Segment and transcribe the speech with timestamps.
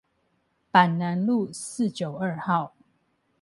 [0.71, 2.73] 板南路四九二號